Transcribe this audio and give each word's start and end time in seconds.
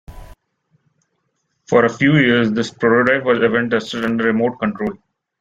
For 1.69 1.85
a 1.85 1.89
few 1.95 2.15
years 2.17 2.51
this 2.51 2.71
prototype 2.71 3.23
was 3.23 3.37
even 3.37 3.69
tested 3.69 4.03
under 4.03 4.23
remote 4.23 4.55
control. 4.57 4.95